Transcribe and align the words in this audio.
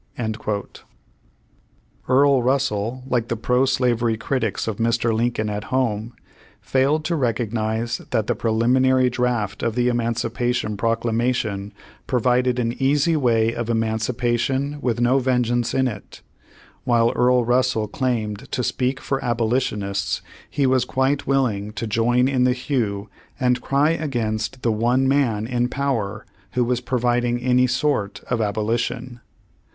"^ 0.19 0.79
Earl 2.09 2.41
Russell, 2.41 3.03
like 3.05 3.27
the 3.27 3.37
pro 3.37 3.65
slavery 3.67 4.17
critics 4.17 4.67
of 4.67 4.77
Mr. 4.77 5.13
Lincoln 5.13 5.47
at 5.47 5.65
home, 5.65 6.13
failed 6.59 7.05
to 7.05 7.15
recognize 7.15 7.99
that 8.09 8.25
the 8.25 8.33
pre 8.33 8.49
liminary 8.49 9.11
draft 9.11 9.61
of 9.61 9.75
the 9.75 9.89
Emancipation 9.89 10.75
Proclamation 10.75 11.71
provided 12.07 12.57
an 12.57 12.73
easy 12.81 13.15
way 13.15 13.53
of 13.53 13.69
emancipation 13.69 14.81
with 14.81 14.99
no 14.99 15.19
vengeance 15.19 15.71
in 15.71 15.87
it. 15.87 16.23
While 16.83 17.11
Earl 17.11 17.45
Russel 17.45 17.87
claimed 17.87 18.51
to 18.53 18.63
speak 18.63 18.99
for 18.99 19.23
abolitionists, 19.23 20.23
he 20.49 20.65
was 20.65 20.83
quite 20.83 21.27
willing 21.27 21.73
to 21.73 21.85
join 21.85 22.27
in 22.27 22.43
the 22.43 22.53
hue 22.53 23.07
and 23.39 23.61
cry 23.61 23.91
against 23.91 24.63
the 24.63 24.71
one 24.71 25.07
man 25.07 25.45
in 25.45 25.69
power 25.69 26.25
who 26.53 26.63
was 26.63 26.81
providing 26.81 27.39
any 27.39 27.67
sort 27.67 28.21
of 28.31 28.41
abolition. 28.41 29.19